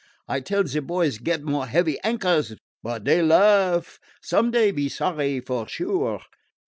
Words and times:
I 0.27 0.39
tell 0.39 0.65
ze 0.65 0.79
boys 0.79 1.19
get 1.19 1.43
more 1.43 1.67
heavy 1.67 1.99
anchors, 2.03 2.55
but 2.81 3.03
dey 3.03 3.21
laugh. 3.21 3.99
Some 4.19 4.49
day 4.49 4.71
be 4.71 4.89
sorry, 4.89 5.39
for 5.41 5.67
sure." 5.67 6.23